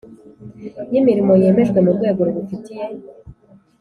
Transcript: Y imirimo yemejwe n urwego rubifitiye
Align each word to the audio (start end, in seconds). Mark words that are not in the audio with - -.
Y 0.91 0.95
imirimo 1.01 1.31
yemejwe 1.41 1.79
n 1.81 1.87
urwego 1.91 2.19
rubifitiye 2.27 2.85